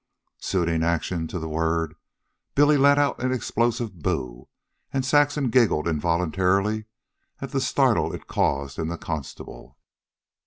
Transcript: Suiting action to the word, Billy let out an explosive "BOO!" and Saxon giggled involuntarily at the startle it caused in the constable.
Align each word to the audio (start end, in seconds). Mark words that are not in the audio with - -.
Suiting 0.39 0.83
action 0.83 1.27
to 1.27 1.37
the 1.37 1.47
word, 1.47 1.93
Billy 2.55 2.75
let 2.75 2.97
out 2.97 3.21
an 3.21 3.31
explosive 3.31 3.99
"BOO!" 3.99 4.47
and 4.91 5.05
Saxon 5.05 5.51
giggled 5.51 5.87
involuntarily 5.87 6.85
at 7.39 7.51
the 7.51 7.61
startle 7.61 8.11
it 8.11 8.25
caused 8.25 8.79
in 8.79 8.87
the 8.87 8.97
constable. 8.97 9.77